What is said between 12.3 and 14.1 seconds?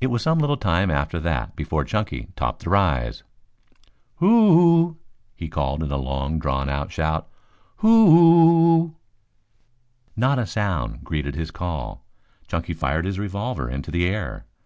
Chunky fired his revolver into the